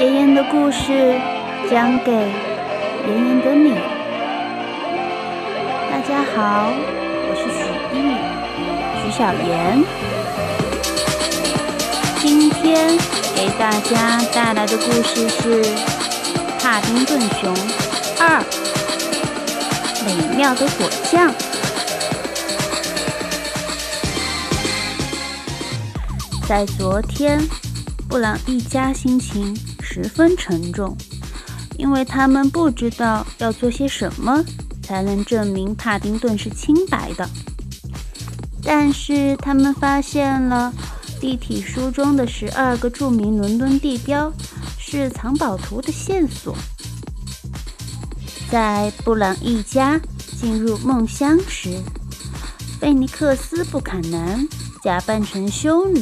[0.00, 1.20] 妍妍的故事
[1.70, 2.26] 讲给妍
[3.06, 3.74] 妍的你。
[5.90, 6.72] 大家好，
[7.28, 7.60] 我是许
[7.92, 8.16] 艺，
[9.02, 9.84] 许小妍。
[12.18, 12.96] 今天
[13.36, 15.62] 给大家带来的故事是
[16.58, 17.54] 《帕丁顿熊
[18.18, 18.42] 二：
[20.06, 21.30] 美妙的果酱》。
[26.48, 27.38] 在昨天，
[28.08, 29.54] 布朗一家心情
[29.92, 30.96] 十分沉重，
[31.76, 34.44] 因为他们不知道要做些什么
[34.84, 37.28] 才能证明帕丁顿是清白的。
[38.62, 40.72] 但是他们发现了
[41.20, 44.32] 地体书中的十二个著名伦敦地标
[44.78, 46.56] 是藏宝图的线索。
[48.48, 50.00] 在布朗一家
[50.38, 51.82] 进入梦乡时，
[52.80, 54.46] 菲尼克斯·布坎南
[54.84, 56.00] 假扮成修女。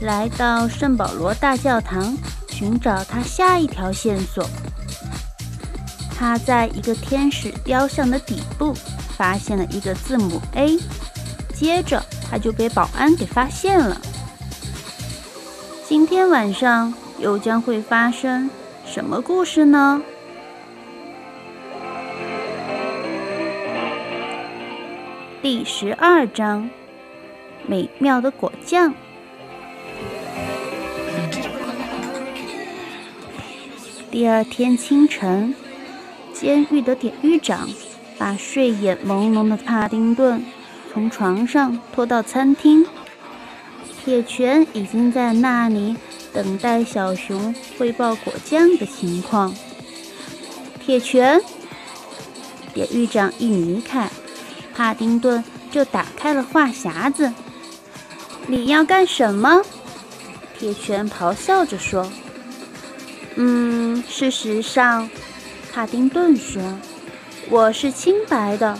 [0.00, 2.16] 来到圣保罗大教堂
[2.60, 4.46] 寻找他下一条线索。
[6.14, 8.74] 他在一个天使雕像的底部
[9.16, 10.78] 发现了一个字母 A，
[11.54, 13.98] 接着他就被保安给发现了。
[15.88, 18.50] 今天晚上又将会发生
[18.84, 20.02] 什么故事呢？
[25.40, 26.68] 第十二章：
[27.66, 28.94] 美妙的果酱。
[34.10, 35.54] 第二天清晨，
[36.34, 37.68] 监狱的典狱长
[38.18, 40.44] 把睡眼朦胧的帕丁顿
[40.92, 42.84] 从床上拖到餐厅。
[44.02, 45.94] 铁拳已经在那里
[46.32, 49.54] 等待小熊汇报果酱的情况。
[50.84, 51.40] 铁拳，
[52.74, 54.10] 典狱长一离开，
[54.74, 57.32] 帕丁顿就打开了话匣子。
[58.48, 59.62] 你要干什么？
[60.58, 62.10] 铁拳咆哮着说。
[63.42, 65.08] 嗯，事实上，
[65.72, 66.60] 帕丁顿说
[67.48, 68.78] ：“我是清白的。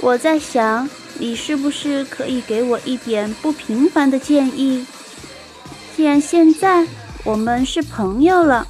[0.00, 0.88] 我在想，
[1.18, 4.86] 你是不是可以给我一点不平凡的建议？
[5.96, 6.86] 既然现在
[7.24, 8.68] 我们是朋友了。”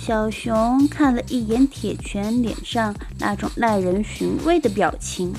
[0.00, 5.34] 小熊看了一眼铁拳脸上那种耐人寻味的表情，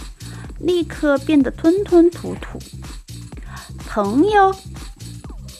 [0.59, 2.59] 立刻变得吞吞吐吐。
[3.87, 4.55] 朋友，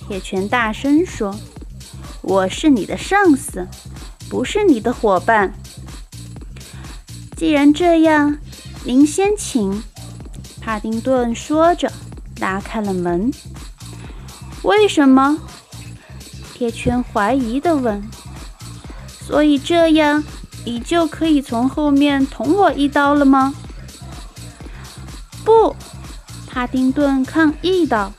[0.08, 1.36] 铁拳大声说。
[2.24, 3.68] 我是你的上司，
[4.30, 5.54] 不是你的伙伴。
[7.36, 8.38] 既然这样，
[8.86, 9.84] 您先请。
[10.62, 11.92] 帕丁顿说着，
[12.40, 13.30] 拉开了门。
[14.62, 15.38] 为什么？
[16.54, 18.02] 铁圈怀疑地问。
[19.20, 20.24] 所以这样，
[20.64, 23.54] 你就可以从后面捅我一刀了吗？
[25.44, 25.76] 不，
[26.48, 28.14] 帕丁顿抗议道。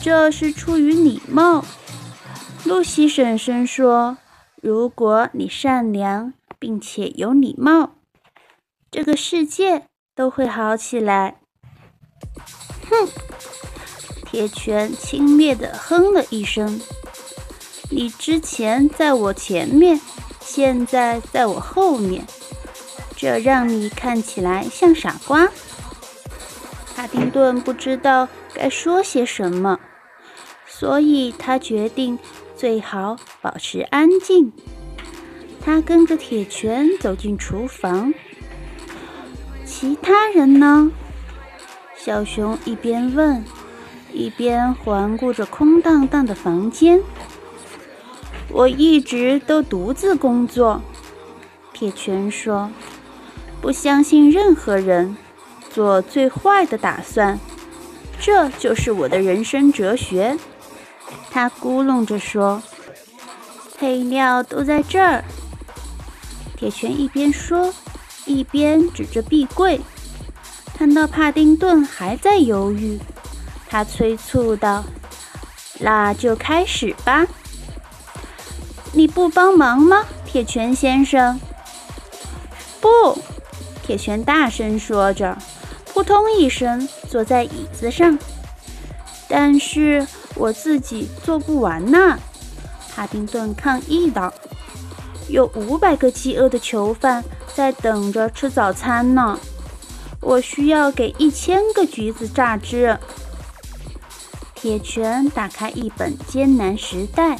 [0.00, 1.64] 这是出于礼貌。
[2.64, 4.18] 露西婶婶说
[4.62, 7.96] ：“如果你善良并且有礼貌，
[8.90, 11.40] 这个世界都会好起来。”
[12.88, 13.08] 哼！
[14.24, 16.80] 铁拳轻蔑地哼了一声
[17.90, 20.00] ：“你之前在我前面，
[20.40, 22.24] 现在在我后面，
[23.16, 25.50] 这让你看起来像傻瓜。”
[26.94, 29.80] 帕丁顿不知道该说些什么，
[30.68, 32.18] 所以他决定。
[32.62, 34.52] 最好保持安静。
[35.60, 38.14] 他跟着铁拳走进厨房。
[39.64, 40.92] 其他人呢？
[41.96, 43.44] 小熊一边问，
[44.12, 47.00] 一边环顾着空荡荡的房间。
[48.48, 50.80] 我一直都独自工作，
[51.72, 52.70] 铁拳说。
[53.60, 55.16] 不相信任何人，
[55.68, 57.40] 做最坏的打算，
[58.20, 60.38] 这就是我的人生哲学。
[61.32, 62.62] 他咕哝着说
[63.78, 65.24] ：“配料都在这儿。”
[66.58, 67.72] 铁拳一边说，
[68.26, 69.80] 一边指着壁柜。
[70.76, 73.00] 看到帕丁顿还在犹豫，
[73.66, 74.84] 他催促道
[75.80, 77.26] ：“那就开始吧。”
[78.92, 81.40] 你不帮忙吗，铁拳先生？
[82.78, 83.18] 不，
[83.82, 85.38] 铁拳大声说着，
[85.86, 88.18] 扑通一声坐在椅子上。
[89.26, 90.06] 但是。
[90.34, 92.18] 我自己做不完呢，
[92.94, 94.32] 帕丁顿抗议道
[95.28, 97.24] ：“有五百个饥饿的囚犯
[97.54, 99.38] 在等着吃早餐呢，
[100.20, 102.98] 我需要给一千个橘子榨汁。”
[104.54, 107.36] 铁拳打开一本《艰难时代》，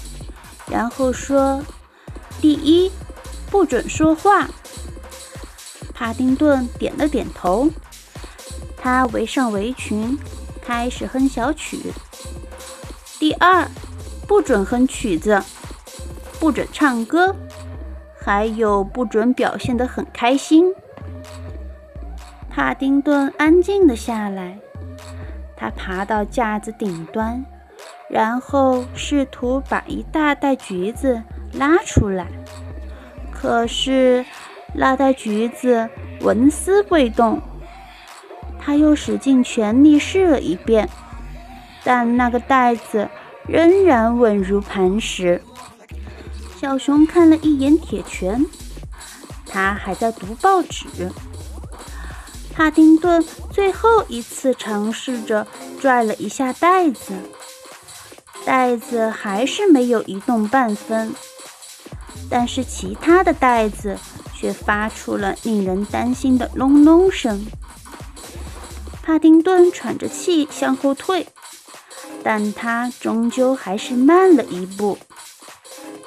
[0.67, 1.63] 然后说
[2.41, 2.91] ：“第一，
[3.51, 4.49] 不准说话。”
[5.95, 7.71] 帕丁顿点了点头，
[8.77, 10.19] 他围上围裙，
[10.61, 11.93] 开始哼小曲。
[13.23, 13.69] 第二，
[14.27, 15.41] 不准哼曲子。
[16.41, 17.37] 不准唱歌，
[18.21, 20.75] 还有不准表现得很开心。
[22.51, 24.59] 帕丁顿安静了下来，
[25.57, 27.45] 他爬到架子顶端，
[28.11, 31.23] 然后试图把一大袋橘子
[31.53, 32.27] 拉出来。
[33.31, 34.27] 可是
[34.75, 35.89] 那袋橘子
[36.23, 37.41] 纹丝未动。
[38.59, 40.89] 他又使尽全力试了一遍，
[41.85, 43.09] 但那个袋子
[43.47, 45.43] 仍然稳如磐石。
[46.61, 48.47] 小熊看了一眼铁拳，
[49.47, 50.87] 他还在读报纸。
[52.55, 55.47] 帕丁顿最后一次尝试着
[55.81, 57.15] 拽了一下袋子，
[58.45, 61.15] 袋子还是没有移动半分。
[62.31, 63.99] 但是其他的袋子
[64.35, 67.45] 却发出了令人担心的隆隆声。
[69.03, 71.27] 帕丁顿喘着气向后退，
[72.25, 74.99] 但他终究还是慢了一步。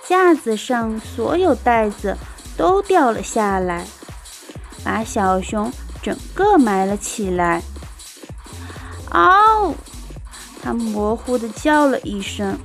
[0.07, 2.15] 架子上所有袋子
[2.55, 3.85] 都掉了下来，
[4.83, 5.71] 把小熊
[6.01, 7.61] 整个埋了起来。
[9.09, 9.73] 嗷！
[10.61, 12.57] 他模糊地叫了一声。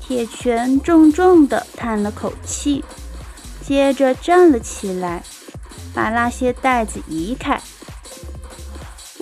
[0.00, 2.82] 铁拳重重地叹了口气，
[3.62, 5.22] 接着站了起来，
[5.94, 7.60] 把那些袋子移开。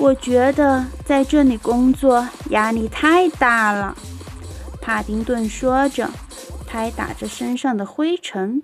[0.07, 3.97] 我觉得在这里工作压力太大了，
[4.81, 6.11] 帕丁顿说着，
[6.65, 8.63] 拍打着身上的灰尘。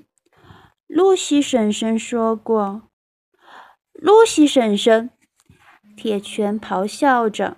[0.87, 2.83] 露西婶婶说过
[3.93, 5.11] ：“露西婶婶。”
[5.99, 7.57] 铁拳咆哮着：“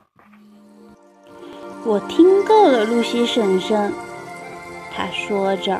[1.85, 3.93] 我听够了，露西婶婶。”
[4.97, 5.79] 他说着，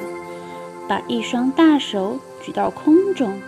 [0.87, 3.41] 把一双大手举到空中。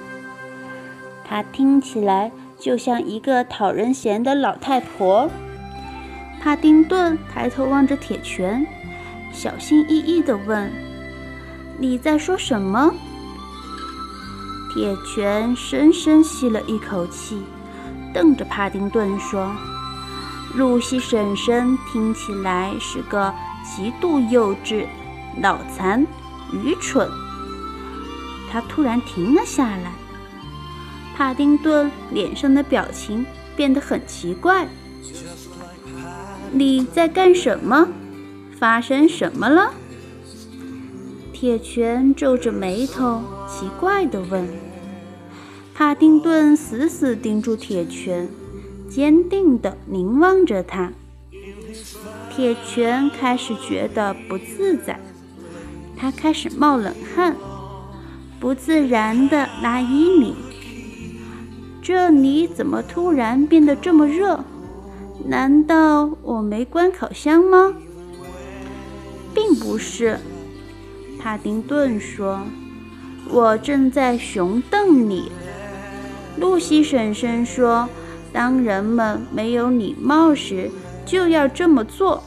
[1.26, 2.32] 他听起来。
[2.58, 5.31] 就像一个讨人嫌的老太婆。
[6.43, 8.67] 帕丁顿抬头望着铁拳，
[9.32, 10.73] 小心翼翼地问
[11.79, 12.94] ：“你在说什么？”
[14.73, 17.43] 铁拳深深吸了一口气，
[18.12, 19.50] 瞪着帕丁顿说
[20.55, 24.87] ：“露西婶婶听起来是个极度幼稚、
[25.37, 26.06] 脑残、
[26.53, 27.08] 愚蠢。”
[28.53, 29.93] 他突然停了下来。
[31.17, 33.25] 帕丁顿脸上的表情
[33.57, 34.69] 变得很奇怪。
[36.53, 37.89] 你在干什么？
[38.59, 39.73] 发生什么了？
[41.33, 44.47] 铁拳皱着眉头，奇怪地问。
[45.75, 48.29] 帕丁顿死死盯住铁拳，
[48.91, 50.93] 坚定地凝望着他。
[52.31, 55.01] 铁拳开始觉得不自在，
[55.97, 57.35] 他开始冒冷汗，
[58.39, 60.37] 不自然地拉衣领。
[61.87, 64.44] 这里怎么突然变得这么热？
[65.25, 67.75] 难道我没关烤箱吗？
[69.33, 70.19] 并不是，
[71.17, 72.41] 帕丁顿说
[73.31, 75.31] ：“我正在熊瞪你。”
[76.37, 77.89] 露西婶婶说
[78.35, 80.69] ：“当人们没有礼貌时，
[81.05, 82.21] 就要这么做。”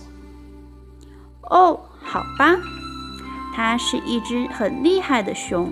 [1.51, 2.55] 哦，好吧，
[3.53, 5.69] 它是一只很厉害的熊，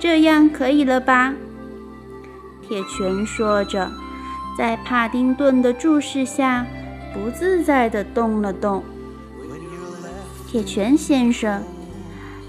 [0.00, 1.32] 这样可以了吧？
[2.66, 3.90] 铁拳说着，
[4.56, 6.66] 在帕丁顿的注视下，
[7.12, 8.82] 不自在地动了动。
[10.46, 11.62] 铁拳先生，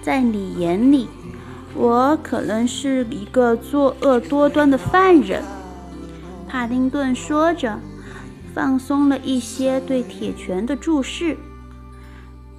[0.02, 1.10] 在你眼里，
[1.74, 5.44] 我可能是一个作恶多端的犯人。
[6.48, 7.80] 帕丁顿说着，
[8.54, 11.38] 放松了一些对铁拳的注视。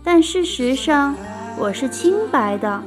[0.05, 1.17] 但事实上，
[1.59, 2.83] 我是清白的。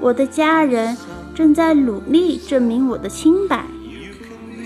[0.00, 0.96] 我的家人。
[1.34, 3.64] 正在努力证明我的清白，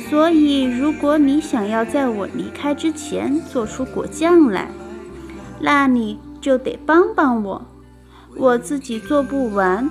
[0.08, 4.70] 所以如果你想要在我离开之前做出果酱来，
[5.60, 7.66] 那你就得帮帮我。
[8.36, 9.90] 我自己做不完，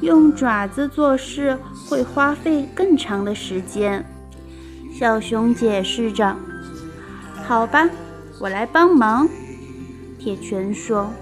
[0.00, 4.04] 用爪子做事会花费更长的时间。
[4.92, 6.36] 小熊解释着。
[7.46, 7.88] 好吧，
[8.40, 9.28] 我来帮忙。
[10.18, 11.12] 铁拳说。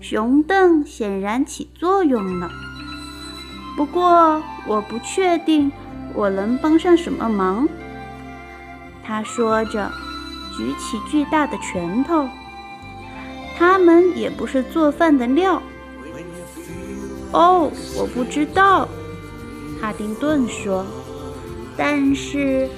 [0.00, 2.50] 熊凳显然起作用了。
[3.74, 5.72] 不过我不确定
[6.14, 7.68] 我能帮上什么忙。”
[9.04, 9.90] 他说着，
[10.56, 12.26] 举起巨大的拳头。
[13.56, 15.62] 他们也不是做饭的料。
[17.32, 18.88] 哦，我不知道，
[19.80, 20.86] 哈丁顿说。
[21.76, 22.68] 但是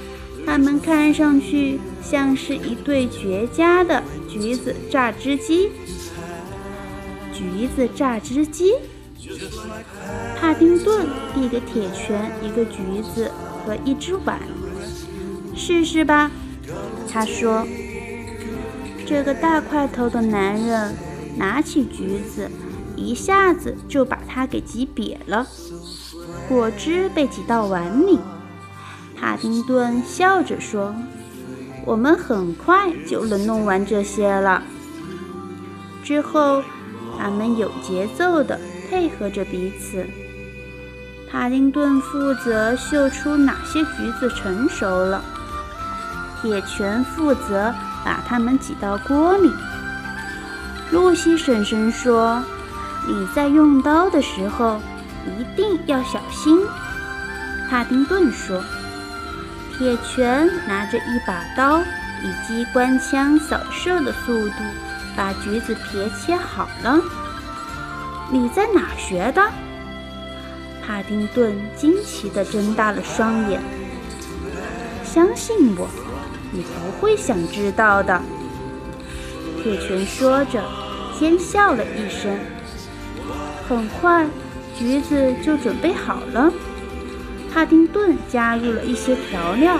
[0.46, 5.70] 他们看上去像是一对绝佳的橘子榨汁机。
[7.32, 8.74] 橘子榨汁机。
[10.40, 13.30] 帕丁顿递给铁拳一个橘子
[13.64, 14.40] 和一只碗，
[15.54, 16.30] 试试吧。
[17.08, 17.66] 他说
[19.06, 20.94] ：“这个大块头的男人
[21.36, 22.50] 拿起橘子，
[22.96, 25.46] 一下子就把它给挤瘪了，
[26.48, 28.18] 果汁被挤到碗里。
[29.18, 30.94] 帕丁顿笑着说
[31.86, 34.62] ：“我们很快就能弄完这些了。”
[36.04, 36.62] 之后，
[37.18, 40.06] 他们有节奏地配合着彼此。
[41.30, 45.22] 帕丁顿负责嗅出哪些橘子成熟了，
[46.40, 47.74] 铁拳负责
[48.04, 49.52] 把它们挤到锅里。
[50.92, 52.42] 露西婶婶说
[53.08, 54.80] ：“你在用刀的时候
[55.26, 56.60] 一定要小心。”
[57.68, 58.62] 帕丁顿说
[59.76, 61.80] ：“铁拳拿着一把刀，
[62.22, 64.54] 以机关枪扫射的速度
[65.16, 67.00] 把橘子皮切好了。”
[68.30, 69.42] 你在哪学的？
[70.84, 73.60] 帕丁顿惊奇地睁大了双眼。
[75.04, 75.88] 相信我，
[76.52, 78.20] 你不会想知道的。
[79.62, 80.62] 铁拳说着，
[81.18, 82.36] 奸笑了一声。
[83.68, 84.26] 很快，
[84.76, 86.52] 橘子就准备好了。
[87.52, 89.78] 帕丁顿加入了一些调料，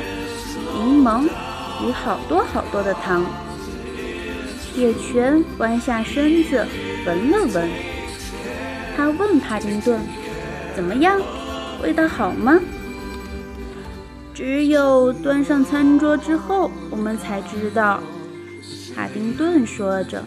[0.75, 1.29] 柠檬
[1.85, 3.25] 与好多好多的糖。
[4.73, 6.67] 铁拳弯下身子
[7.07, 7.71] 闻了闻，
[8.97, 10.00] 他问帕丁顿
[10.75, 11.21] ：“怎么样？
[11.83, 12.59] 味道好吗？”
[14.33, 18.00] 只有端上餐桌之后，我们才知道。
[18.95, 20.25] 帕丁顿说着，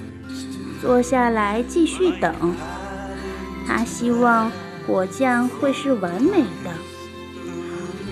[0.79, 2.33] 坐下来继续等。
[3.65, 4.51] 他希望
[4.85, 6.71] 果酱会是完美的。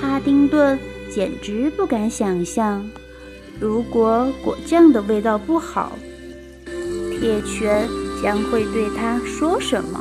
[0.01, 0.79] 帕丁顿
[1.13, 2.87] 简直不敢想象，
[3.59, 5.93] 如果果酱的味道不好，
[7.19, 7.87] 铁拳
[8.21, 9.99] 将会对他说什么。